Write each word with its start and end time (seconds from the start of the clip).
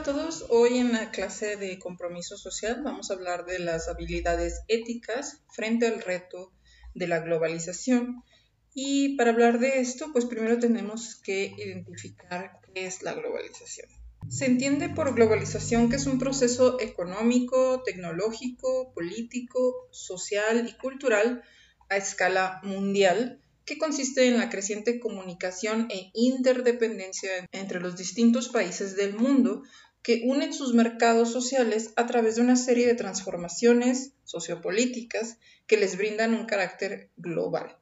a 0.00 0.02
todos. 0.02 0.46
Hoy 0.48 0.78
en 0.78 0.92
la 0.92 1.10
clase 1.10 1.56
de 1.56 1.78
compromiso 1.78 2.38
social 2.38 2.80
vamos 2.82 3.10
a 3.10 3.14
hablar 3.14 3.44
de 3.44 3.58
las 3.58 3.86
habilidades 3.86 4.62
éticas 4.66 5.42
frente 5.50 5.86
al 5.86 6.00
reto 6.00 6.52
de 6.94 7.06
la 7.06 7.20
globalización. 7.20 8.24
Y 8.72 9.16
para 9.16 9.32
hablar 9.32 9.58
de 9.58 9.80
esto, 9.80 10.10
pues 10.10 10.24
primero 10.24 10.58
tenemos 10.58 11.16
que 11.16 11.52
identificar 11.58 12.60
qué 12.62 12.86
es 12.86 13.02
la 13.02 13.12
globalización. 13.12 13.88
Se 14.30 14.46
entiende 14.46 14.88
por 14.88 15.14
globalización 15.14 15.90
que 15.90 15.96
es 15.96 16.06
un 16.06 16.18
proceso 16.18 16.80
económico, 16.80 17.82
tecnológico, 17.82 18.94
político, 18.94 19.86
social 19.90 20.66
y 20.66 20.72
cultural 20.78 21.42
a 21.90 21.98
escala 21.98 22.60
mundial 22.62 23.42
que 23.66 23.76
consiste 23.76 24.26
en 24.26 24.38
la 24.38 24.48
creciente 24.48 24.98
comunicación 24.98 25.88
e 25.90 26.10
interdependencia 26.14 27.30
entre 27.52 27.80
los 27.80 27.96
distintos 27.96 28.48
países 28.48 28.96
del 28.96 29.14
mundo 29.14 29.62
que 30.02 30.22
unen 30.24 30.54
sus 30.54 30.74
mercados 30.74 31.32
sociales 31.32 31.92
a 31.96 32.06
través 32.06 32.36
de 32.36 32.42
una 32.42 32.56
serie 32.56 32.86
de 32.86 32.94
transformaciones 32.94 34.12
sociopolíticas 34.24 35.38
que 35.66 35.76
les 35.76 35.96
brindan 35.96 36.34
un 36.34 36.46
carácter 36.46 37.10
global. 37.16 37.76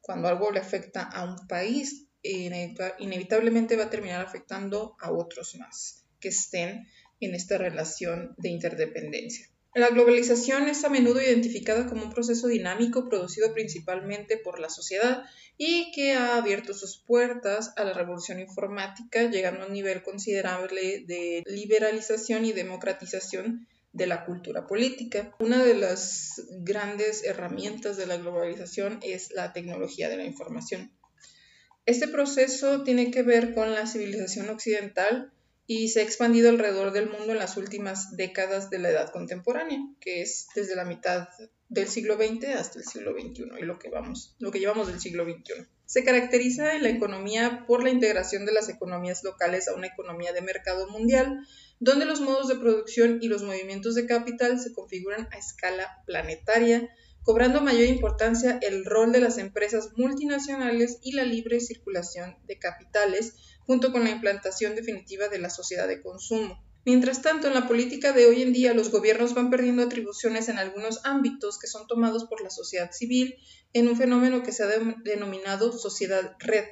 Cuando 0.00 0.28
algo 0.28 0.50
le 0.50 0.60
afecta 0.60 1.02
a 1.02 1.24
un 1.24 1.46
país, 1.46 2.06
inevitablemente 2.22 3.76
va 3.76 3.84
a 3.84 3.90
terminar 3.90 4.24
afectando 4.24 4.96
a 5.00 5.10
otros 5.12 5.54
más 5.56 6.04
que 6.20 6.28
estén 6.28 6.86
en 7.20 7.34
esta 7.34 7.58
relación 7.58 8.34
de 8.38 8.50
interdependencia. 8.50 9.48
La 9.74 9.88
globalización 9.88 10.68
es 10.68 10.84
a 10.84 10.90
menudo 10.90 11.22
identificada 11.22 11.86
como 11.86 12.04
un 12.04 12.12
proceso 12.12 12.46
dinámico 12.46 13.08
producido 13.08 13.54
principalmente 13.54 14.36
por 14.36 14.58
la 14.58 14.68
sociedad 14.68 15.24
y 15.56 15.92
que 15.92 16.12
ha 16.12 16.36
abierto 16.36 16.74
sus 16.74 16.98
puertas 16.98 17.72
a 17.76 17.84
la 17.84 17.94
revolución 17.94 18.38
informática, 18.38 19.30
llegando 19.30 19.62
a 19.62 19.66
un 19.68 19.72
nivel 19.72 20.02
considerable 20.02 21.04
de 21.06 21.42
liberalización 21.46 22.44
y 22.44 22.52
democratización 22.52 23.66
de 23.92 24.06
la 24.06 24.26
cultura 24.26 24.66
política. 24.66 25.34
Una 25.38 25.64
de 25.64 25.74
las 25.74 26.42
grandes 26.50 27.24
herramientas 27.24 27.96
de 27.96 28.06
la 28.06 28.18
globalización 28.18 28.98
es 29.02 29.30
la 29.32 29.54
tecnología 29.54 30.10
de 30.10 30.18
la 30.18 30.24
información. 30.24 30.92
Este 31.86 32.08
proceso 32.08 32.82
tiene 32.84 33.10
que 33.10 33.22
ver 33.22 33.54
con 33.54 33.72
la 33.72 33.86
civilización 33.86 34.48
occidental, 34.50 35.32
y 35.66 35.88
se 35.88 36.00
ha 36.00 36.02
expandido 36.02 36.50
alrededor 36.50 36.92
del 36.92 37.08
mundo 37.08 37.32
en 37.32 37.38
las 37.38 37.56
últimas 37.56 38.16
décadas 38.16 38.70
de 38.70 38.78
la 38.78 38.90
edad 38.90 39.12
contemporánea, 39.12 39.78
que 40.00 40.22
es 40.22 40.48
desde 40.54 40.76
la 40.76 40.84
mitad 40.84 41.28
del 41.68 41.88
siglo 41.88 42.16
XX 42.16 42.56
hasta 42.56 42.78
el 42.78 42.84
siglo 42.84 43.12
XXI 43.12 43.44
y 43.60 43.64
lo 43.64 43.78
que, 43.78 43.88
vamos, 43.88 44.34
lo 44.38 44.50
que 44.50 44.58
llevamos 44.58 44.88
del 44.88 45.00
siglo 45.00 45.24
XXI. 45.24 45.66
Se 45.86 46.04
caracteriza 46.04 46.74
en 46.74 46.82
la 46.82 46.88
economía 46.90 47.64
por 47.66 47.82
la 47.82 47.90
integración 47.90 48.44
de 48.44 48.52
las 48.52 48.68
economías 48.68 49.22
locales 49.24 49.68
a 49.68 49.74
una 49.74 49.86
economía 49.86 50.32
de 50.32 50.42
mercado 50.42 50.88
mundial, 50.88 51.46
donde 51.80 52.04
los 52.04 52.20
modos 52.20 52.48
de 52.48 52.56
producción 52.56 53.18
y 53.22 53.28
los 53.28 53.42
movimientos 53.42 53.94
de 53.94 54.06
capital 54.06 54.60
se 54.60 54.72
configuran 54.72 55.28
a 55.32 55.38
escala 55.38 56.02
planetaria, 56.06 56.88
cobrando 57.22 57.60
mayor 57.60 57.84
importancia 57.84 58.58
el 58.62 58.84
rol 58.84 59.12
de 59.12 59.20
las 59.20 59.38
empresas 59.38 59.90
multinacionales 59.96 60.98
y 61.02 61.12
la 61.12 61.24
libre 61.24 61.60
circulación 61.60 62.36
de 62.44 62.58
capitales, 62.58 63.34
junto 63.66 63.92
con 63.92 64.04
la 64.04 64.10
implantación 64.10 64.74
definitiva 64.74 65.28
de 65.28 65.38
la 65.38 65.50
sociedad 65.50 65.88
de 65.88 66.02
consumo. 66.02 66.62
Mientras 66.84 67.22
tanto, 67.22 67.46
en 67.46 67.54
la 67.54 67.68
política 67.68 68.12
de 68.12 68.26
hoy 68.26 68.42
en 68.42 68.52
día 68.52 68.74
los 68.74 68.90
gobiernos 68.90 69.34
van 69.34 69.50
perdiendo 69.50 69.84
atribuciones 69.84 70.48
en 70.48 70.58
algunos 70.58 71.00
ámbitos 71.04 71.58
que 71.58 71.68
son 71.68 71.86
tomados 71.86 72.24
por 72.24 72.42
la 72.42 72.50
sociedad 72.50 72.90
civil 72.90 73.36
en 73.72 73.86
un 73.86 73.96
fenómeno 73.96 74.42
que 74.42 74.50
se 74.50 74.64
ha 74.64 74.66
denominado 75.04 75.72
sociedad 75.72 76.36
red. 76.40 76.64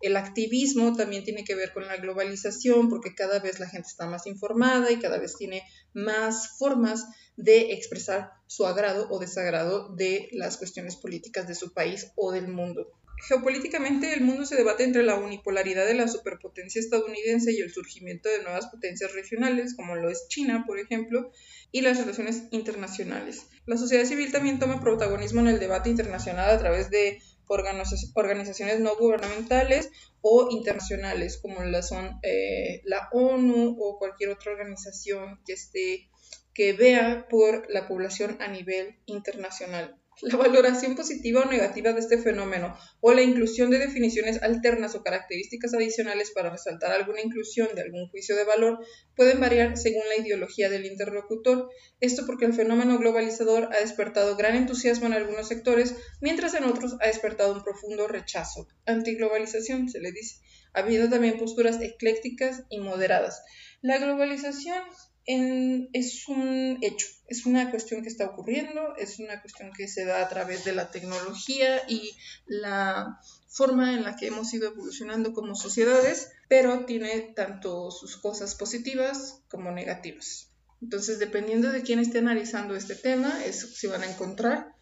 El 0.00 0.18
activismo 0.18 0.94
también 0.94 1.24
tiene 1.24 1.44
que 1.44 1.54
ver 1.54 1.72
con 1.72 1.86
la 1.86 1.96
globalización 1.96 2.90
porque 2.90 3.14
cada 3.14 3.38
vez 3.38 3.58
la 3.58 3.68
gente 3.68 3.88
está 3.88 4.06
más 4.06 4.26
informada 4.26 4.90
y 4.90 4.98
cada 4.98 5.18
vez 5.18 5.34
tiene 5.36 5.62
más 5.94 6.58
formas 6.58 7.06
de 7.36 7.72
expresar 7.72 8.32
su 8.46 8.66
agrado 8.66 9.08
o 9.10 9.18
desagrado 9.18 9.94
de 9.96 10.28
las 10.32 10.58
cuestiones 10.58 10.96
políticas 10.96 11.48
de 11.48 11.54
su 11.54 11.72
país 11.72 12.12
o 12.16 12.32
del 12.32 12.48
mundo. 12.48 12.86
Geopolíticamente, 13.16 14.12
el 14.12 14.20
mundo 14.22 14.44
se 14.44 14.56
debate 14.56 14.84
entre 14.84 15.02
la 15.02 15.14
unipolaridad 15.14 15.86
de 15.86 15.94
la 15.94 16.08
superpotencia 16.08 16.80
estadounidense 16.80 17.52
y 17.52 17.60
el 17.60 17.72
surgimiento 17.72 18.28
de 18.28 18.42
nuevas 18.42 18.66
potencias 18.66 19.12
regionales, 19.14 19.74
como 19.74 19.94
lo 19.94 20.10
es 20.10 20.26
China, 20.28 20.64
por 20.66 20.78
ejemplo, 20.78 21.30
y 21.72 21.80
las 21.80 21.98
relaciones 21.98 22.44
internacionales. 22.50 23.46
La 23.66 23.76
sociedad 23.76 24.04
civil 24.04 24.32
también 24.32 24.58
toma 24.58 24.80
protagonismo 24.80 25.40
en 25.40 25.48
el 25.48 25.60
debate 25.60 25.90
internacional 25.90 26.50
a 26.50 26.58
través 26.58 26.90
de 26.90 27.18
organizaciones 27.46 28.80
no 28.80 28.96
gubernamentales 28.96 29.90
o 30.20 30.48
internacionales, 30.50 31.38
como 31.40 31.62
la 31.64 31.82
son 31.82 32.18
eh, 32.22 32.80
la 32.84 33.08
ONU 33.12 33.76
o 33.78 33.98
cualquier 33.98 34.30
otra 34.30 34.52
organización 34.52 35.40
que 35.46 35.52
esté 35.52 36.08
que 36.54 36.72
vea 36.72 37.26
por 37.28 37.70
la 37.70 37.88
población 37.88 38.36
a 38.40 38.48
nivel 38.48 38.96
internacional. 39.06 40.00
La 40.22 40.36
valoración 40.36 40.94
positiva 40.94 41.42
o 41.42 41.50
negativa 41.50 41.92
de 41.92 42.00
este 42.00 42.18
fenómeno 42.18 42.76
o 43.00 43.12
la 43.12 43.22
inclusión 43.22 43.70
de 43.70 43.78
definiciones 43.78 44.42
alternas 44.42 44.94
o 44.94 45.02
características 45.02 45.74
adicionales 45.74 46.30
para 46.30 46.50
resaltar 46.50 46.92
alguna 46.92 47.20
inclusión 47.20 47.68
de 47.74 47.82
algún 47.82 48.08
juicio 48.08 48.36
de 48.36 48.44
valor 48.44 48.78
pueden 49.16 49.40
variar 49.40 49.76
según 49.76 50.02
la 50.08 50.22
ideología 50.22 50.70
del 50.70 50.86
interlocutor. 50.86 51.68
Esto 52.00 52.26
porque 52.26 52.44
el 52.44 52.54
fenómeno 52.54 52.98
globalizador 52.98 53.70
ha 53.72 53.80
despertado 53.80 54.36
gran 54.36 54.54
entusiasmo 54.54 55.06
en 55.06 55.14
algunos 55.14 55.48
sectores, 55.48 55.96
mientras 56.20 56.54
en 56.54 56.64
otros 56.64 56.96
ha 57.00 57.06
despertado 57.06 57.52
un 57.52 57.64
profundo 57.64 58.06
rechazo. 58.06 58.68
Antiglobalización 58.86 59.88
se 59.88 60.00
le 60.00 60.12
dice, 60.12 60.36
habiendo 60.72 61.10
también 61.10 61.38
posturas 61.38 61.80
eclécticas 61.80 62.62
y 62.70 62.78
moderadas. 62.78 63.42
La 63.82 63.98
globalización 63.98 64.82
es 65.26 66.28
un 66.28 66.78
hecho, 66.82 67.06
es 67.28 67.46
una 67.46 67.70
cuestión 67.70 68.02
que 68.02 68.08
está 68.08 68.26
ocurriendo, 68.26 68.94
es 68.96 69.18
una 69.18 69.40
cuestión 69.40 69.72
que 69.72 69.88
se 69.88 70.04
da 70.04 70.22
a 70.22 70.28
través 70.28 70.64
de 70.64 70.74
la 70.74 70.90
tecnología 70.90 71.82
y 71.88 72.16
la 72.46 73.20
forma 73.48 73.94
en 73.94 74.04
la 74.04 74.16
que 74.16 74.26
hemos 74.26 74.52
ido 74.52 74.68
evolucionando 74.68 75.32
como 75.32 75.54
sociedades, 75.54 76.30
pero 76.48 76.84
tiene 76.84 77.32
tanto 77.34 77.90
sus 77.90 78.16
cosas 78.16 78.54
positivas 78.54 79.42
como 79.48 79.70
negativas. 79.70 80.50
Entonces, 80.82 81.18
dependiendo 81.18 81.72
de 81.72 81.82
quién 81.82 81.98
esté 81.98 82.18
analizando 82.18 82.76
este 82.76 82.94
tema, 82.94 83.42
es 83.44 83.78
si 83.78 83.86
van 83.86 84.02
a 84.02 84.10
encontrar 84.10 84.74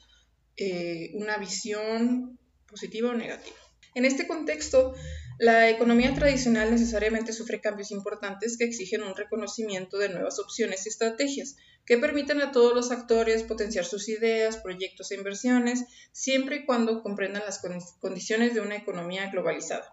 eh, 0.56 1.12
una 1.14 1.36
visión 1.36 2.38
positiva 2.66 3.10
o 3.10 3.14
negativa. 3.14 3.56
En 3.94 4.04
este 4.04 4.26
contexto, 4.26 4.94
la 5.38 5.68
economía 5.68 6.14
tradicional 6.14 6.70
necesariamente 6.70 7.32
sufre 7.32 7.60
cambios 7.60 7.90
importantes 7.90 8.56
que 8.56 8.64
exigen 8.64 9.02
un 9.02 9.14
reconocimiento 9.14 9.98
de 9.98 10.08
nuevas 10.08 10.38
opciones 10.38 10.86
y 10.86 10.88
estrategias 10.88 11.56
que 11.84 11.98
permitan 11.98 12.40
a 12.40 12.52
todos 12.52 12.74
los 12.74 12.90
actores 12.90 13.42
potenciar 13.42 13.84
sus 13.84 14.08
ideas, 14.08 14.56
proyectos 14.56 15.10
e 15.10 15.16
inversiones, 15.16 15.84
siempre 16.12 16.56
y 16.56 16.64
cuando 16.64 17.02
comprendan 17.02 17.42
las 17.44 17.60
condiciones 18.00 18.54
de 18.54 18.60
una 18.60 18.76
economía 18.76 19.30
globalizada. 19.30 19.92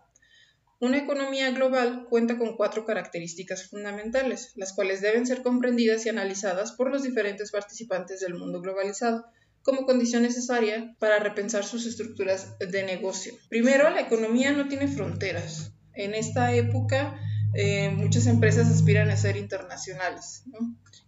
Una 0.80 0.98
economía 0.98 1.52
global 1.52 2.06
cuenta 2.10 2.38
con 2.38 2.56
cuatro 2.56 2.86
características 2.86 3.70
fundamentales, 3.70 4.54
las 4.56 4.72
cuales 4.72 5.02
deben 5.02 5.28
ser 5.28 5.42
comprendidas 5.42 6.06
y 6.06 6.10
analizadas 6.10 6.72
por 6.72 6.90
los 6.90 7.04
diferentes 7.04 7.52
participantes 7.52 8.22
del 8.22 8.36
mundo 8.36 8.62
globalizado 8.62 9.26
como 9.64 9.86
condición 9.86 10.24
necesaria 10.24 10.96
para 11.00 11.20
repensar 11.20 11.64
sus 11.64 11.86
estructuras 11.86 12.58
de 12.60 12.84
negocio. 12.84 13.34
Primero, 13.50 13.90
la 13.90 14.02
economía 14.02 14.52
no 14.52 14.68
tiene 14.68 14.88
fronteras. 14.88 15.74
En 15.94 16.16
esta 16.16 16.54
época, 16.54 17.20
eh, 17.54 17.90
muchas 17.90 18.28
empresas 18.28 18.70
aspiran 18.70 19.10
a 19.10 19.18
ser 19.18 19.36
internacionales. 19.38 20.44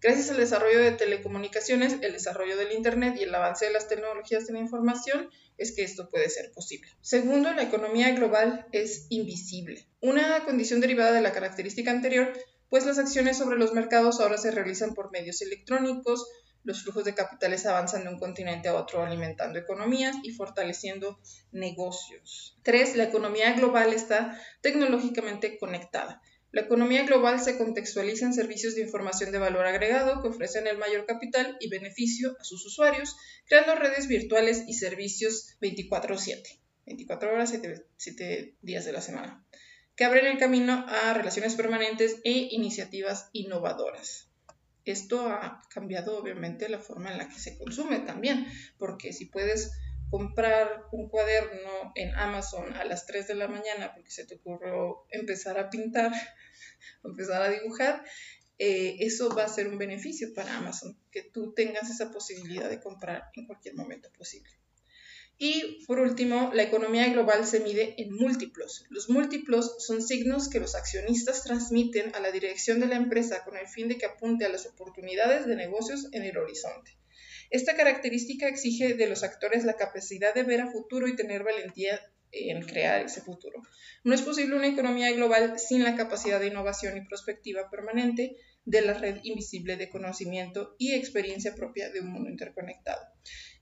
Gracias 0.01 0.31
al 0.31 0.37
desarrollo 0.37 0.79
de 0.79 0.91
telecomunicaciones, 0.91 1.97
el 2.01 2.13
desarrollo 2.13 2.57
del 2.57 2.71
Internet 2.71 3.15
y 3.19 3.23
el 3.23 3.35
avance 3.35 3.65
de 3.65 3.73
las 3.73 3.87
tecnologías 3.87 4.47
de 4.47 4.53
la 4.53 4.59
información, 4.59 5.29
es 5.57 5.73
que 5.75 5.83
esto 5.83 6.09
puede 6.09 6.29
ser 6.29 6.51
posible. 6.51 6.89
Segundo, 7.01 7.53
la 7.53 7.61
economía 7.61 8.11
global 8.15 8.65
es 8.71 9.05
invisible. 9.09 9.87
Una 10.01 10.43
condición 10.43 10.81
derivada 10.81 11.11
de 11.11 11.21
la 11.21 11.31
característica 11.31 11.91
anterior, 11.91 12.33
pues 12.69 12.85
las 12.85 12.97
acciones 12.97 13.37
sobre 13.37 13.59
los 13.59 13.73
mercados 13.73 14.19
ahora 14.19 14.37
se 14.37 14.49
realizan 14.49 14.95
por 14.95 15.11
medios 15.11 15.41
electrónicos, 15.43 16.25
los 16.63 16.83
flujos 16.83 17.05
de 17.05 17.15
capitales 17.15 17.65
avanzan 17.65 18.03
de 18.03 18.09
un 18.09 18.19
continente 18.19 18.69
a 18.69 18.75
otro 18.75 19.03
alimentando 19.03 19.59
economías 19.59 20.15
y 20.23 20.31
fortaleciendo 20.31 21.19
negocios. 21.51 22.57
Tres, 22.63 22.95
la 22.95 23.05
economía 23.05 23.53
global 23.53 23.93
está 23.93 24.39
tecnológicamente 24.61 25.57
conectada. 25.57 26.21
La 26.51 26.61
economía 26.61 27.05
global 27.05 27.39
se 27.39 27.57
contextualiza 27.57 28.25
en 28.25 28.33
servicios 28.33 28.75
de 28.75 28.81
información 28.81 29.31
de 29.31 29.39
valor 29.39 29.65
agregado 29.65 30.21
que 30.21 30.27
ofrecen 30.27 30.67
el 30.67 30.77
mayor 30.77 31.05
capital 31.05 31.55
y 31.61 31.69
beneficio 31.69 32.35
a 32.39 32.43
sus 32.43 32.65
usuarios, 32.65 33.15
creando 33.45 33.75
redes 33.75 34.07
virtuales 34.07 34.65
y 34.67 34.73
servicios 34.73 35.55
24/7, 35.61 36.59
24 36.85 37.31
horas, 37.31 37.49
7, 37.51 37.85
7 37.95 38.57
días 38.61 38.83
de 38.83 38.91
la 38.91 38.99
semana, 38.99 39.45
que 39.95 40.03
abren 40.03 40.25
el 40.25 40.37
camino 40.37 40.85
a 40.89 41.13
relaciones 41.13 41.55
permanentes 41.55 42.17
e 42.25 42.49
iniciativas 42.51 43.29
innovadoras. 43.31 44.30
Esto 44.85 45.27
ha 45.27 45.61
cambiado 45.69 46.17
obviamente 46.17 46.69
la 46.69 46.79
forma 46.79 47.11
en 47.11 47.17
la 47.17 47.29
que 47.29 47.39
se 47.39 47.57
consume 47.57 47.99
también, 47.99 48.47
porque 48.77 49.13
si 49.13 49.25
puedes 49.25 49.71
comprar 50.09 50.85
un 50.91 51.07
cuaderno 51.07 51.93
en 51.95 52.13
Amazon 52.15 52.73
a 52.73 52.83
las 52.83 53.05
3 53.05 53.27
de 53.27 53.35
la 53.35 53.47
mañana 53.47 53.93
porque 53.93 54.11
se 54.11 54.25
te 54.25 54.35
ocurrió 54.35 55.05
empezar 55.09 55.57
a 55.57 55.69
pintar, 55.69 56.11
empezar 57.03 57.41
a 57.41 57.49
dibujar, 57.49 58.03
eh, 58.57 58.97
eso 58.99 59.33
va 59.33 59.45
a 59.45 59.47
ser 59.47 59.69
un 59.69 59.77
beneficio 59.77 60.33
para 60.35 60.57
Amazon, 60.57 60.97
que 61.11 61.23
tú 61.23 61.53
tengas 61.53 61.89
esa 61.89 62.11
posibilidad 62.11 62.69
de 62.69 62.79
comprar 62.79 63.31
en 63.35 63.47
cualquier 63.47 63.75
momento 63.75 64.11
posible. 64.11 64.51
Y 65.43 65.83
por 65.87 65.99
último, 65.99 66.51
la 66.53 66.61
economía 66.61 67.09
global 67.09 67.47
se 67.47 67.61
mide 67.61 67.95
en 67.97 68.13
múltiplos. 68.13 68.85
Los 68.91 69.09
múltiplos 69.09 69.75
son 69.79 70.03
signos 70.03 70.49
que 70.49 70.59
los 70.59 70.75
accionistas 70.75 71.41
transmiten 71.41 72.13
a 72.13 72.19
la 72.19 72.31
dirección 72.31 72.79
de 72.79 72.85
la 72.85 72.95
empresa 72.95 73.43
con 73.43 73.57
el 73.57 73.67
fin 73.67 73.87
de 73.87 73.97
que 73.97 74.05
apunte 74.05 74.45
a 74.45 74.49
las 74.49 74.67
oportunidades 74.67 75.47
de 75.47 75.55
negocios 75.55 76.09
en 76.11 76.21
el 76.21 76.37
horizonte. 76.37 76.95
Esta 77.49 77.75
característica 77.75 78.47
exige 78.47 78.93
de 78.93 79.07
los 79.07 79.23
actores 79.23 79.65
la 79.65 79.77
capacidad 79.77 80.31
de 80.35 80.43
ver 80.43 80.61
a 80.61 80.71
futuro 80.71 81.07
y 81.07 81.15
tener 81.15 81.43
valentía 81.43 81.99
en 82.31 82.61
crear 82.61 83.03
ese 83.03 83.21
futuro. 83.21 83.63
No 84.03 84.13
es 84.13 84.21
posible 84.21 84.55
una 84.55 84.67
economía 84.67 85.11
global 85.11 85.57
sin 85.57 85.83
la 85.83 85.95
capacidad 85.95 86.39
de 86.39 86.47
innovación 86.47 86.97
y 86.97 87.07
prospectiva 87.07 87.67
permanente 87.71 88.37
de 88.65 88.81
la 88.81 88.93
red 88.93 89.17
invisible 89.23 89.75
de 89.75 89.89
conocimiento 89.89 90.75
y 90.77 90.93
experiencia 90.93 91.55
propia 91.55 91.89
de 91.89 92.01
un 92.01 92.11
mundo 92.11 92.29
interconectado. 92.29 93.01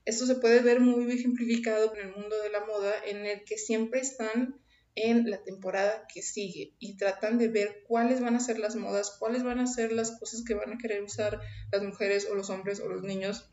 Esto 0.04 0.26
se 0.26 0.36
puede 0.36 0.60
ver 0.60 0.80
muy 0.80 1.10
ejemplificado 1.12 1.94
en 1.94 2.08
el 2.08 2.14
mundo 2.14 2.40
de 2.42 2.50
la 2.50 2.64
moda, 2.64 2.94
en 3.06 3.26
el 3.26 3.44
que 3.44 3.58
siempre 3.58 4.00
están 4.00 4.60
en 4.94 5.30
la 5.30 5.42
temporada 5.42 6.06
que 6.12 6.22
sigue 6.22 6.74
y 6.78 6.96
tratan 6.96 7.38
de 7.38 7.48
ver 7.48 7.84
cuáles 7.86 8.20
van 8.20 8.34
a 8.34 8.40
ser 8.40 8.58
las 8.58 8.76
modas, 8.76 9.16
cuáles 9.18 9.42
van 9.42 9.60
a 9.60 9.66
ser 9.66 9.92
las 9.92 10.18
cosas 10.18 10.42
que 10.44 10.54
van 10.54 10.72
a 10.72 10.78
querer 10.78 11.02
usar 11.02 11.40
las 11.70 11.82
mujeres 11.82 12.26
o 12.30 12.34
los 12.34 12.50
hombres 12.50 12.80
o 12.80 12.88
los 12.88 13.02
niños 13.02 13.50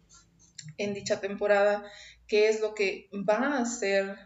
en 0.77 0.94
dicha 0.94 1.21
temporada, 1.21 1.83
qué 2.27 2.50
es 2.50 2.59
lo 2.59 2.73
que 2.73 3.09
va 3.27 3.59
a 3.59 3.65
ser 3.65 4.17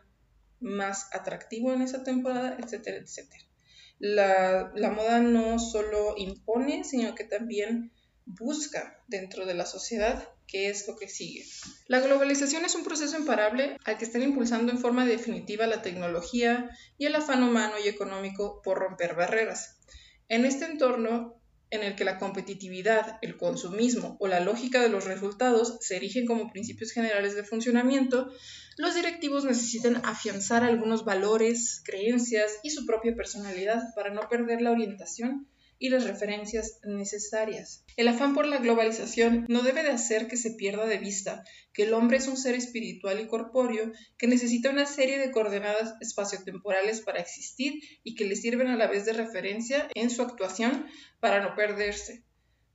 más 0.60 1.14
atractivo 1.14 1.74
en 1.74 1.82
esa 1.82 2.04
temporada, 2.04 2.58
etcétera, 2.60 2.98
etcétera. 2.98 3.44
La, 4.00 4.72
la 4.76 4.90
moda 4.90 5.20
no 5.20 5.60
solo 5.60 6.16
impone, 6.18 6.84
sino 6.84 7.14
que 7.14 7.24
también 7.24 7.92
busca 8.26 9.04
dentro 9.08 9.46
de 9.46 9.54
la 9.54 9.66
sociedad 9.66 10.28
qué 10.52 10.70
es 10.70 10.88
lo 10.88 10.98
que 10.98 11.08
sigue. 11.08 11.46
La 11.88 12.02
globalización 12.02 12.66
es 12.66 12.76
un 12.76 12.84
proceso 12.84 13.18
imparable 13.18 13.78
al 13.86 13.98
que 13.98 14.06
están 14.06 14.22
impulsando 14.22 14.72
en 14.72 14.80
forma 14.80 15.06
definitiva 15.06 15.66
la 15.66 15.82
tecnología 15.82 16.70
y 16.98 17.06
el 17.06 17.16
afán 17.16 17.42
humano 17.42 17.76
y 17.84 17.88
económico 17.88 18.62
por 18.62 18.78
romper 18.78 19.16
barreras. 19.16 19.80
En 20.28 20.46
este 20.46 20.66
entorno, 20.66 21.42
en 21.70 21.84
el 21.84 21.96
que 21.96 22.04
la 22.04 22.20
competitividad, 22.20 23.18
el 23.22 23.38
consumismo 23.38 24.18
o 24.20 24.28
la 24.28 24.42
lógica 24.42 24.82
de 24.82 24.90
los 24.90 25.06
resultados 25.06 25.78
se 25.80 25.96
erigen 25.96 26.26
como 26.26 26.52
principios 26.52 26.92
generales 26.92 27.34
de 27.34 27.46
funcionamiento, 27.46 28.30
los 28.78 28.94
directivos 28.94 29.46
necesitan 29.46 30.02
afianzar 30.06 30.66
algunos 30.66 31.06
valores, 31.06 31.82
creencias 31.86 32.52
y 32.62 32.72
su 32.72 32.86
propia 32.86 33.16
personalidad 33.16 33.96
para 33.96 34.14
no 34.14 34.28
perder 34.28 34.62
la 34.62 34.72
orientación 34.72 35.48
y 35.82 35.90
las 35.90 36.06
referencias 36.06 36.80
necesarias. 36.84 37.84
El 37.98 38.08
afán 38.08 38.36
por 38.36 38.46
la 38.46 38.60
globalización 38.60 39.46
no 39.50 39.64
debe 39.64 39.82
de 39.82 39.90
hacer 39.90 40.28
que 40.28 40.38
se 40.38 40.52
pierda 40.52 40.86
de 40.86 41.00
vista 41.00 41.44
que 41.74 41.84
el 41.84 41.94
hombre 41.96 42.18
es 42.18 42.28
un 42.28 42.38
ser 42.38 42.54
espiritual 42.54 43.20
y 43.20 43.26
corpóreo 43.26 43.92
que 44.20 44.28
necesita 44.28 44.70
una 44.70 44.86
serie 44.86 45.18
de 45.18 45.32
coordenadas 45.32 45.96
espaciotemporales 46.00 47.02
para 47.02 47.20
existir 47.20 47.82
y 48.04 48.14
que 48.14 48.26
le 48.26 48.36
sirven 48.36 48.68
a 48.68 48.78
la 48.78 48.86
vez 48.86 49.06
de 49.06 49.14
referencia 49.14 49.90
en 49.96 50.12
su 50.12 50.22
actuación 50.22 50.86
para 51.20 51.42
no 51.42 51.56
perderse. 51.56 52.24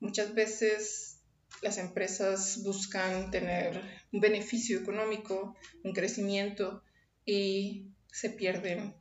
Muchas 0.01 0.35
veces 0.35 1.21
las 1.63 1.79
empresas 1.79 2.61
buscan 2.65 3.31
tener 3.31 3.81
un 4.13 4.19
beneficio 4.19 4.81
económico, 4.81 5.55
un 5.85 5.93
crecimiento 5.93 6.83
y 7.25 7.87
se 8.11 8.31
pierden 8.31 8.97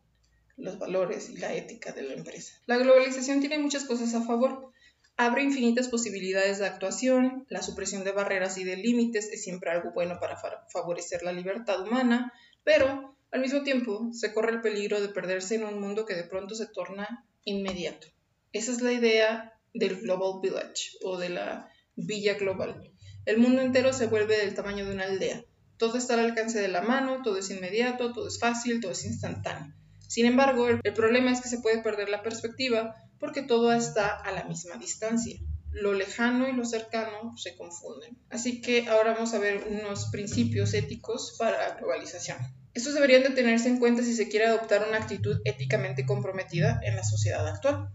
los 0.57 0.79
valores 0.79 1.29
y 1.29 1.37
la 1.37 1.53
ética 1.53 1.91
de 1.91 2.03
la 2.03 2.13
empresa. 2.13 2.53
La 2.65 2.77
globalización 2.77 3.39
tiene 3.39 3.59
muchas 3.59 3.85
cosas 3.85 4.13
a 4.13 4.21
favor. 4.21 4.71
Abre 5.17 5.43
infinitas 5.43 5.87
posibilidades 5.87 6.59
de 6.59 6.65
actuación, 6.65 7.45
la 7.49 7.61
supresión 7.61 8.03
de 8.03 8.11
barreras 8.11 8.57
y 8.57 8.63
de 8.63 8.75
límites 8.77 9.29
es 9.31 9.43
siempre 9.43 9.71
algo 9.71 9.91
bueno 9.93 10.17
para 10.19 10.37
favorecer 10.69 11.23
la 11.23 11.31
libertad 11.31 11.81
humana, 11.81 12.33
pero 12.63 13.15
al 13.31 13.41
mismo 13.41 13.63
tiempo 13.63 14.09
se 14.11 14.33
corre 14.33 14.51
el 14.51 14.61
peligro 14.61 15.01
de 15.01 15.09
perderse 15.09 15.55
en 15.55 15.63
un 15.63 15.79
mundo 15.79 16.05
que 16.05 16.15
de 16.15 16.23
pronto 16.23 16.55
se 16.55 16.67
torna 16.67 17.25
inmediato. 17.45 18.07
Esa 18.51 18.71
es 18.71 18.81
la 18.81 18.91
idea 18.91 19.53
del 19.73 20.01
Global 20.01 20.39
Village 20.41 20.97
o 21.03 21.17
de 21.17 21.29
la 21.29 21.69
Villa 21.95 22.35
Global. 22.35 22.91
El 23.25 23.37
mundo 23.37 23.61
entero 23.61 23.91
se 23.93 24.07
vuelve 24.07 24.37
del 24.37 24.53
tamaño 24.53 24.85
de 24.85 24.93
una 24.93 25.05
aldea. 25.05 25.43
Todo 25.77 25.97
está 25.97 26.13
al 26.13 26.21
alcance 26.21 26.59
de 26.59 26.67
la 26.69 26.81
mano, 26.81 27.21
todo 27.23 27.37
es 27.37 27.49
inmediato, 27.49 28.13
todo 28.13 28.27
es 28.27 28.39
fácil, 28.39 28.79
todo 28.79 28.91
es 28.93 29.03
instantáneo. 29.05 29.73
Sin 30.07 30.25
embargo, 30.25 30.67
el, 30.67 30.81
problema 30.93 31.31
es 31.31 31.41
que 31.41 31.49
se 31.49 31.59
puede 31.59 31.81
perder 31.81 32.09
la 32.09 32.21
perspectiva 32.21 32.95
porque 33.19 33.41
todo 33.41 33.73
está 33.73 34.15
a 34.15 34.31
la 34.31 34.43
misma 34.45 34.75
distancia. 34.77 35.39
Lo 35.71 35.93
lejano 35.93 36.47
y 36.47 36.53
lo 36.53 36.63
cercano 36.63 37.35
se 37.37 37.55
confunden. 37.55 38.17
Así 38.29 38.61
que 38.61 38.87
ahora 38.87 39.13
vamos 39.13 39.33
a 39.33 39.39
ver 39.39 39.65
unos 39.69 40.05
principios 40.11 40.73
éticos 40.73 41.35
para 41.37 41.57
la 41.57 41.75
globalización. 41.75 42.37
Estos 42.73 42.93
deberían 42.93 43.23
de 43.23 43.31
tenerse 43.31 43.67
en 43.67 43.79
cuenta 43.79 44.03
si 44.03 44.13
se 44.13 44.29
quiere 44.29 44.45
adoptar 44.45 44.85
una 44.87 44.97
actitud 44.97 45.41
éticamente 45.43 46.05
comprometida 46.05 46.79
en 46.83 46.95
la 46.95 47.03
sociedad 47.03 47.47
actual. 47.47 47.89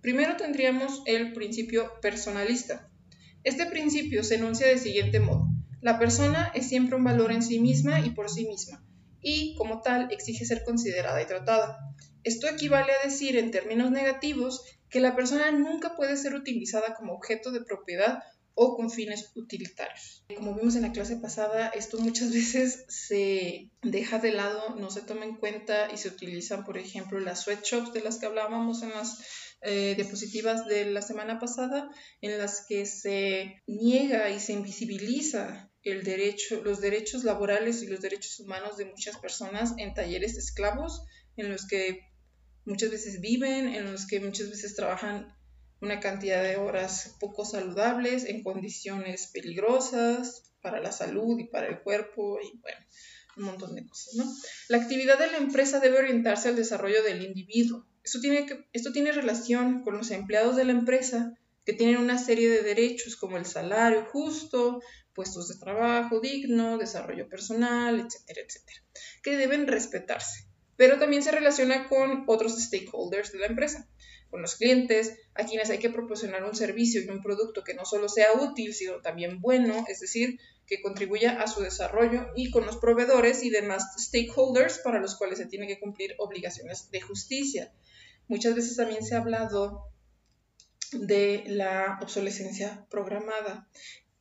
Primero 0.00 0.36
tendríamos 0.36 1.02
el 1.06 1.32
principio 1.32 1.92
personalista. 2.00 2.90
Este 3.44 3.66
principio 3.66 4.22
se 4.24 4.36
enuncia 4.36 4.66
de 4.66 4.78
siguiente 4.78 5.20
modo. 5.20 5.46
La 5.80 5.98
persona 5.98 6.50
es 6.54 6.68
siempre 6.68 6.96
un 6.96 7.04
valor 7.04 7.32
en 7.32 7.42
sí 7.42 7.60
misma 7.60 8.00
y 8.00 8.10
por 8.10 8.28
sí 8.28 8.46
misma 8.46 8.82
y, 9.22 9.54
como 9.56 9.80
tal, 9.80 10.08
exige 10.10 10.44
ser 10.44 10.64
considerada 10.64 11.20
y 11.22 11.26
tratada. 11.26 11.78
Esto 12.24 12.48
equivale 12.48 12.92
a 12.92 13.06
decir, 13.06 13.36
en 13.36 13.50
términos 13.50 13.90
negativos, 13.90 14.62
que 14.90 15.00
la 15.00 15.14
persona 15.14 15.50
nunca 15.50 15.96
puede 15.96 16.16
ser 16.16 16.34
utilizada 16.34 16.94
como 16.94 17.14
objeto 17.14 17.50
de 17.50 17.62
propiedad 17.62 18.22
o 18.60 18.76
con 18.76 18.90
fines 18.90 19.30
utilitarios. 19.36 20.24
Como 20.34 20.54
vimos 20.54 20.74
en 20.74 20.82
la 20.82 20.92
clase 20.92 21.16
pasada, 21.16 21.68
esto 21.68 21.98
muchas 21.98 22.32
veces 22.34 22.84
se 22.88 23.70
deja 23.82 24.18
de 24.18 24.32
lado, 24.32 24.74
no 24.76 24.90
se 24.90 25.02
toma 25.02 25.24
en 25.24 25.36
cuenta 25.36 25.92
y 25.92 25.96
se 25.96 26.08
utilizan, 26.08 26.64
por 26.64 26.76
ejemplo, 26.76 27.20
las 27.20 27.42
sweatshops 27.42 27.92
de 27.92 28.00
las 28.00 28.18
que 28.18 28.26
hablábamos 28.26 28.82
en 28.82 28.90
las 28.90 29.24
eh, 29.60 29.94
diapositivas 29.94 30.66
de 30.66 30.86
la 30.86 31.02
semana 31.02 31.38
pasada, 31.38 31.88
en 32.20 32.38
las 32.38 32.66
que 32.66 32.84
se 32.84 33.62
niega 33.68 34.30
y 34.30 34.40
se 34.40 34.54
invisibiliza 34.54 35.67
los 35.94 36.80
derechos 36.80 37.24
laborales 37.24 37.82
y 37.82 37.86
los 37.86 38.00
derechos 38.00 38.40
humanos 38.40 38.76
de 38.76 38.86
muchas 38.86 39.16
personas 39.18 39.74
en 39.78 39.94
talleres 39.94 40.36
esclavos, 40.36 41.02
en 41.36 41.50
los 41.50 41.66
que 41.66 42.00
muchas 42.64 42.90
veces 42.90 43.20
viven, 43.20 43.68
en 43.68 43.90
los 43.90 44.06
que 44.06 44.20
muchas 44.20 44.50
veces 44.50 44.74
trabajan 44.74 45.34
una 45.80 46.00
cantidad 46.00 46.42
de 46.42 46.56
horas 46.56 47.16
poco 47.20 47.44
saludables, 47.44 48.24
en 48.24 48.42
condiciones 48.42 49.28
peligrosas 49.32 50.42
para 50.60 50.80
la 50.80 50.92
salud 50.92 51.38
y 51.38 51.44
para 51.44 51.68
el 51.68 51.80
cuerpo, 51.80 52.38
y 52.42 52.58
bueno, 52.58 52.78
un 53.36 53.44
montón 53.44 53.74
de 53.74 53.86
cosas. 53.86 54.14
La 54.68 54.78
actividad 54.78 55.18
de 55.18 55.28
la 55.28 55.38
empresa 55.38 55.80
debe 55.80 55.98
orientarse 55.98 56.48
al 56.48 56.56
desarrollo 56.56 57.02
del 57.02 57.22
individuo. 57.22 57.86
Esto 58.02 58.20
tiene, 58.20 58.46
esto 58.72 58.92
tiene 58.92 59.12
relación 59.12 59.82
con 59.82 59.96
los 59.96 60.10
empleados 60.10 60.56
de 60.56 60.64
la 60.64 60.72
empresa 60.72 61.38
que 61.64 61.74
tienen 61.74 61.98
una 61.98 62.18
serie 62.18 62.48
de 62.48 62.62
derechos 62.62 63.16
como 63.16 63.36
el 63.36 63.44
salario 63.44 64.06
justo, 64.10 64.80
puestos 65.18 65.48
de 65.48 65.56
trabajo 65.56 66.20
digno, 66.20 66.78
desarrollo 66.78 67.28
personal, 67.28 67.98
etcétera, 67.98 68.40
etcétera, 68.46 68.80
que 69.20 69.36
deben 69.36 69.66
respetarse. 69.66 70.46
Pero 70.76 71.00
también 71.00 71.24
se 71.24 71.32
relaciona 71.32 71.88
con 71.88 72.22
otros 72.28 72.56
stakeholders 72.56 73.32
de 73.32 73.40
la 73.40 73.46
empresa, 73.46 73.88
con 74.30 74.42
los 74.42 74.54
clientes, 74.54 75.18
a 75.34 75.44
quienes 75.44 75.70
hay 75.70 75.80
que 75.80 75.90
proporcionar 75.90 76.44
un 76.44 76.54
servicio 76.54 77.02
y 77.02 77.08
un 77.08 77.20
producto 77.20 77.64
que 77.64 77.74
no 77.74 77.84
solo 77.84 78.08
sea 78.08 78.28
útil, 78.34 78.72
sino 78.72 79.00
también 79.00 79.40
bueno, 79.40 79.84
es 79.88 79.98
decir, 79.98 80.38
que 80.68 80.80
contribuya 80.80 81.42
a 81.42 81.48
su 81.48 81.62
desarrollo, 81.62 82.28
y 82.36 82.52
con 82.52 82.64
los 82.64 82.76
proveedores 82.76 83.42
y 83.42 83.50
demás 83.50 83.88
stakeholders 83.98 84.78
para 84.84 85.00
los 85.00 85.16
cuales 85.16 85.38
se 85.38 85.46
tiene 85.46 85.66
que 85.66 85.80
cumplir 85.80 86.14
obligaciones 86.18 86.92
de 86.92 87.00
justicia. 87.00 87.72
Muchas 88.28 88.54
veces 88.54 88.76
también 88.76 89.04
se 89.04 89.16
ha 89.16 89.18
hablado 89.18 89.90
de 90.92 91.42
la 91.48 91.98
obsolescencia 92.00 92.86
programada. 92.88 93.68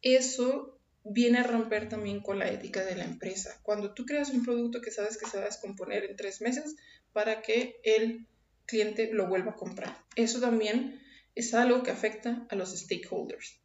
Eso 0.02 0.77
viene 1.12 1.40
a 1.40 1.44
romper 1.44 1.90
también 1.90 2.22
con 2.22 2.40
la 2.40 2.50
ética 2.50 2.84
de 2.84 2.96
la 2.96 3.06
empresa. 3.06 3.60
Cuando 3.64 3.94
tú 3.94 4.06
creas 4.06 4.30
un 4.30 4.44
producto 4.44 4.82
que 4.82 4.92
sabes 4.92 5.18
que 5.18 5.28
se 5.28 5.38
va 5.38 5.44
a 5.44 5.48
descomponer 5.48 6.04
en 6.06 6.16
tres 6.16 6.42
meses 6.42 6.76
para 7.14 7.42
que 7.42 7.80
el 7.84 8.28
cliente 8.66 9.10
lo 9.14 9.28
vuelva 9.28 9.52
a 9.52 9.56
comprar. 9.56 10.04
Eso 10.16 10.40
también 10.40 11.02
es 11.36 11.54
algo 11.54 11.84
que 11.84 11.92
afecta 11.92 12.46
a 12.50 12.56
los 12.56 12.78
stakeholders. 12.78 13.60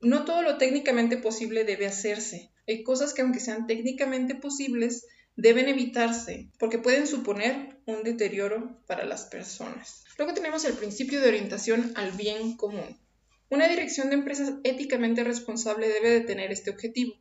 No 0.00 0.24
todo 0.24 0.42
lo 0.42 0.58
técnicamente 0.58 1.16
posible 1.16 1.64
debe 1.64 1.86
hacerse. 1.86 2.50
Hay 2.68 2.82
cosas 2.82 3.14
que 3.14 3.22
aunque 3.22 3.40
sean 3.40 3.66
técnicamente 3.66 4.34
posibles, 4.34 5.06
deben 5.36 5.68
evitarse 5.68 6.50
porque 6.58 6.78
pueden 6.78 7.06
suponer 7.06 7.78
un 7.86 8.02
deterioro 8.02 8.82
para 8.86 9.04
las 9.04 9.24
personas. 9.26 10.04
Luego 10.18 10.34
tenemos 10.34 10.64
el 10.64 10.74
principio 10.74 11.20
de 11.20 11.28
orientación 11.28 11.92
al 11.96 12.12
bien 12.12 12.56
común. 12.56 12.98
Una 13.48 13.68
dirección 13.68 14.08
de 14.10 14.16
empresas 14.16 14.54
éticamente 14.64 15.22
responsable 15.22 15.88
debe 15.88 16.10
de 16.10 16.20
tener 16.20 16.50
este 16.50 16.70
objetivo. 16.70 17.14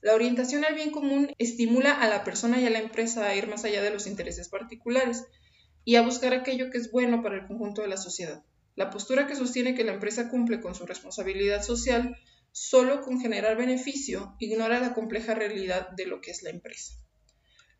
La 0.00 0.14
orientación 0.14 0.64
al 0.64 0.74
bien 0.74 0.92
común 0.92 1.34
estimula 1.38 2.00
a 2.00 2.08
la 2.08 2.22
persona 2.22 2.60
y 2.60 2.66
a 2.66 2.70
la 2.70 2.78
empresa 2.78 3.26
a 3.26 3.34
ir 3.34 3.48
más 3.48 3.64
allá 3.64 3.82
de 3.82 3.90
los 3.90 4.06
intereses 4.06 4.48
particulares 4.48 5.24
y 5.84 5.96
a 5.96 6.02
buscar 6.02 6.32
aquello 6.32 6.70
que 6.70 6.78
es 6.78 6.92
bueno 6.92 7.22
para 7.22 7.36
el 7.36 7.46
conjunto 7.46 7.82
de 7.82 7.88
la 7.88 7.96
sociedad. 7.96 8.44
la 8.76 8.90
postura 8.90 9.26
que 9.26 9.36
sostiene 9.36 9.74
que 9.74 9.84
la 9.84 9.94
empresa 9.94 10.28
cumple 10.28 10.60
con 10.60 10.74
su 10.74 10.84
responsabilidad 10.84 11.62
social 11.62 12.16
solo 12.50 13.02
con 13.02 13.20
generar 13.20 13.56
beneficio 13.56 14.36
ignora 14.38 14.80
la 14.80 14.94
compleja 14.94 15.34
realidad 15.34 15.90
de 15.90 16.06
lo 16.06 16.20
que 16.20 16.30
es 16.30 16.42
la 16.42 16.50
empresa. 16.50 16.94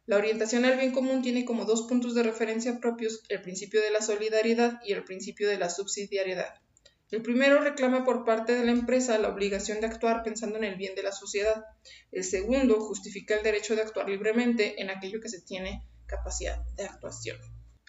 La 0.06 0.16
orientación 0.16 0.64
al 0.64 0.78
bien 0.78 0.92
común 0.92 1.22
tiene 1.22 1.44
como 1.44 1.64
dos 1.64 1.82
puntos 1.82 2.14
de 2.14 2.22
referencia 2.22 2.80
propios 2.80 3.22
el 3.28 3.40
principio 3.40 3.80
de 3.80 3.90
la 3.90 4.02
solidaridad 4.02 4.80
y 4.84 4.92
el 4.92 5.04
principio 5.04 5.48
de 5.48 5.58
la 5.58 5.70
subsidiariedad. 5.70 6.54
El 7.14 7.22
primero 7.22 7.60
reclama 7.60 8.04
por 8.04 8.24
parte 8.24 8.56
de 8.56 8.64
la 8.64 8.72
empresa 8.72 9.16
la 9.18 9.28
obligación 9.28 9.80
de 9.80 9.86
actuar 9.86 10.24
pensando 10.24 10.58
en 10.58 10.64
el 10.64 10.74
bien 10.74 10.96
de 10.96 11.04
la 11.04 11.12
sociedad. 11.12 11.64
El 12.10 12.24
segundo 12.24 12.80
justifica 12.80 13.36
el 13.36 13.44
derecho 13.44 13.76
de 13.76 13.82
actuar 13.82 14.08
libremente 14.08 14.82
en 14.82 14.90
aquello 14.90 15.20
que 15.20 15.28
se 15.28 15.40
tiene 15.40 15.86
capacidad 16.06 16.58
de 16.74 16.86
actuación. 16.86 17.38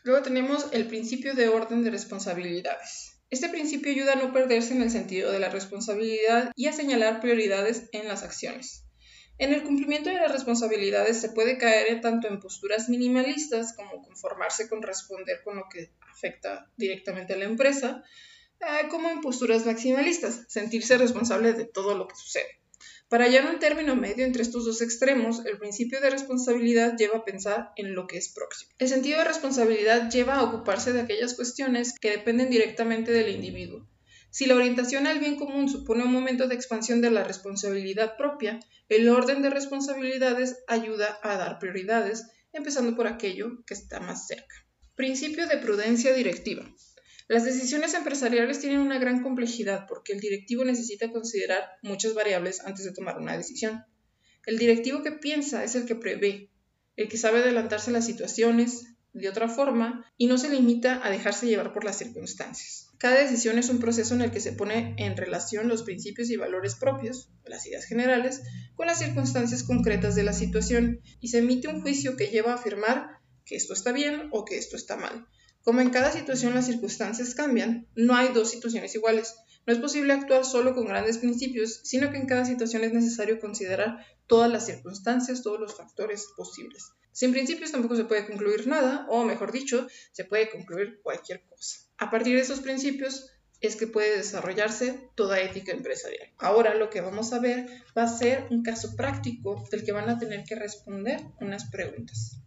Luego 0.04 0.22
tenemos 0.22 0.68
el 0.74 0.86
principio 0.86 1.34
de 1.34 1.48
orden 1.48 1.84
de 1.84 1.90
responsabilidades. 1.90 3.20
Este 3.32 3.50
principio 3.50 3.92
ayuda 3.92 4.14
a 4.14 4.18
no 4.18 4.32
perderse 4.32 4.76
en 4.76 4.84
el 4.84 4.92
sentido 4.92 5.32
de 5.32 5.40
la 5.40 5.50
responsabilidad 5.50 6.52
y 6.56 6.68
a 6.68 6.74
señalar 6.74 7.20
prioridades 7.20 7.90
en 7.94 8.08
las 8.08 8.22
acciones. 8.22 8.86
En 9.40 9.54
el 9.54 9.64
cumplimiento 9.64 10.12
de 10.12 10.18
las 10.20 10.32
responsabilidades 10.32 11.20
se 11.20 11.30
puede 11.30 11.58
caer 11.58 12.00
tanto 12.00 12.28
en 12.28 12.40
posturas 12.40 12.90
minimalistas 12.90 13.74
como 13.76 14.04
conformarse 14.04 14.70
con 14.70 14.84
responder 14.84 15.42
con 15.44 15.56
lo 15.56 15.64
que 15.68 15.96
afecta 16.14 16.72
directamente 16.78 17.34
a 17.34 17.38
la 17.38 17.46
empresa, 17.46 18.04
eh, 18.62 18.88
como 18.90 19.10
en 19.10 19.22
posturas 19.22 19.66
maximalistas, 19.66 20.46
sentirse 20.48 20.98
responsable 20.98 21.54
de 21.54 21.66
todo 21.66 21.98
lo 21.98 22.08
que 22.08 22.16
sucede. 22.16 22.60
Para 23.08 23.26
hallar 23.26 23.46
un 23.46 23.60
término 23.60 23.96
medio 23.96 24.26
entre 24.26 24.42
estos 24.42 24.66
dos 24.66 24.82
extremos, 24.82 25.46
el 25.46 25.60
principio 25.60 26.02
de 26.02 26.10
responsabilidad 26.10 26.98
lleva 26.98 27.18
a 27.20 27.24
pensar 27.24 27.72
en 27.76 27.94
lo 27.94 28.08
que 28.08 28.18
es 28.18 28.30
próximo. 28.30 28.72
El 28.80 28.90
sentido 28.90 29.20
de 29.20 29.26
responsabilidad 29.26 30.10
lleva 30.10 30.36
a 30.36 30.44
ocuparse 30.44 30.92
de 30.92 31.02
aquellas 31.02 31.36
cuestiones 31.36 31.94
que 32.00 32.10
dependen 32.10 32.50
directamente 32.50 33.12
del 33.12 33.30
individuo. 33.30 33.88
Si 34.32 34.48
la 34.48 34.56
orientación 34.56 35.06
al 35.06 35.20
bien 35.20 35.36
común 35.36 35.70
supone 35.70 36.04
un 36.04 36.12
momento 36.12 36.48
de 36.48 36.56
expansión 36.56 37.00
de 37.00 37.12
la 37.12 37.24
responsabilidad 37.24 38.18
propia, 38.18 38.60
el 38.90 39.08
orden 39.08 39.42
de 39.42 39.52
responsabilidades 39.52 40.58
ayuda 40.68 41.20
a 41.22 41.38
dar 41.38 41.60
prioridades, 41.60 42.26
empezando 42.52 42.96
por 42.96 43.08
aquello 43.08 43.64
que 43.66 43.76
está 43.76 44.00
más 44.00 44.28
cerca. 44.28 44.66
Principio 44.96 45.48
de 45.48 45.58
prudencia 45.58 46.12
directiva. 46.14 46.66
Las 47.28 47.44
decisiones 47.44 47.96
empresariales 47.96 48.60
tienen 48.60 48.80
una 48.80 49.00
gran 49.00 49.24
complejidad 49.24 49.88
porque 49.88 50.14
el 50.14 50.20
directivo 50.20 50.64
necesita 50.64 51.12
considerar 51.12 51.64
muchas 51.82 52.14
variables 52.14 52.62
antes 52.62 52.86
de 52.86 52.94
tomar 52.94 53.18
una 53.18 53.36
decisión. 53.36 53.84
El 54.46 54.60
directivo 54.60 55.02
que 55.02 55.12
piensa 55.12 55.64
es 55.64 55.74
el 55.74 55.86
que 55.86 55.96
prevé, 55.96 56.52
el 56.96 57.10
que 57.10 57.18
sabe 57.18 57.40
adelantarse 57.40 57.90
a 57.90 57.94
las 57.94 58.06
situaciones 58.06 58.86
de 59.14 59.28
otra 59.28 59.48
forma 59.48 60.06
y 60.18 60.28
no 60.28 60.38
se 60.38 60.50
limita 60.50 61.02
a 61.04 61.10
dejarse 61.10 61.48
llevar 61.48 61.74
por 61.74 61.84
las 61.84 61.98
circunstancias. 61.98 62.92
Cada 63.00 63.20
decisión 63.20 63.58
es 63.58 63.70
un 63.70 63.80
proceso 63.80 64.14
en 64.14 64.22
el 64.22 64.30
que 64.30 64.40
se 64.40 64.54
pone 64.54 64.94
en 64.98 65.18
relación 65.18 65.68
los 65.68 65.82
principios 65.82 66.30
y 66.30 66.38
valores 66.38 66.76
propios, 66.76 67.32
las 67.46 67.66
ideas 67.66 67.86
generales, 67.86 68.44
con 68.76 68.86
las 68.86 69.00
circunstancias 69.00 69.64
concretas 69.64 70.16
de 70.16 70.24
la 70.24 70.34
situación 70.34 71.02
y 71.22 71.30
se 71.30 71.40
emite 71.40 71.70
un 71.70 71.82
juicio 71.82 72.18
que 72.18 72.28
lleva 72.28 72.52
a 72.52 72.56
afirmar 72.56 73.20
que 73.46 73.56
esto 73.56 73.74
está 73.74 73.92
bien 73.92 74.30
o 74.32 74.46
que 74.46 74.58
esto 74.58 74.76
está 74.76 74.96
mal, 74.96 75.28
como 75.66 75.82
en 75.82 75.90
cada 75.90 76.12
situación 76.12 76.54
las 76.54 76.68
circunstancias 76.68 77.34
cambian, 77.34 77.88
no 77.96 78.16
hay 78.16 78.28
dos 78.34 78.52
situaciones 78.52 78.94
iguales. 78.94 79.34
No 79.66 79.74
es 79.74 79.80
posible 79.80 80.14
actuar 80.14 80.46
solo 80.46 80.76
con 80.76 80.86
grandes 80.86 81.18
principios, 81.18 81.82
sino 81.84 82.12
que 82.12 82.18
en 82.18 82.28
cada 82.28 82.46
situación 82.46 82.84
es 82.84 82.94
necesario 82.94 83.40
considerar 83.40 83.98
todas 84.28 84.52
las 84.52 84.68
circunstancias, 84.68 85.42
todos 85.42 85.60
los 85.60 85.76
factores 85.76 86.28
posibles. 86.38 86.92
Sin 87.12 87.32
principios 87.32 87.72
tampoco 87.72 87.96
se 87.96 88.06
puede 88.06 88.28
concluir 88.28 88.68
nada, 88.68 89.08
o 89.10 89.26
mejor 89.26 89.52
dicho, 89.52 89.88
se 90.12 90.24
puede 90.24 90.52
concluir 90.52 91.00
cualquier 91.02 91.44
cosa. 91.48 91.80
A 91.98 92.12
partir 92.12 92.36
de 92.36 92.44
esos 92.44 92.60
principios 92.60 93.32
es 93.60 93.76
que 93.76 93.88
puede 93.88 94.18
desarrollarse 94.18 95.10
toda 95.16 95.42
ética 95.42 95.72
empresarial. 95.72 96.30
Ahora 96.38 96.76
lo 96.76 96.92
que 96.92 97.02
vamos 97.02 97.34
a 97.34 97.40
ver 97.40 97.66
va 97.98 98.04
a 98.04 98.18
ser 98.18 98.46
un 98.52 98.62
caso 98.62 98.96
práctico 98.96 99.68
del 99.72 99.84
que 99.84 99.94
van 99.94 100.10
a 100.10 100.20
tener 100.20 100.44
que 100.44 100.54
responder 100.54 101.22
unas 101.42 101.72
preguntas. 101.72 102.40